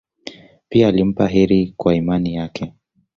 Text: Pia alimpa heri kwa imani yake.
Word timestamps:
Pia 0.69 0.87
alimpa 0.87 1.27
heri 1.27 1.73
kwa 1.77 1.95
imani 1.95 2.35
yake. 2.35 2.73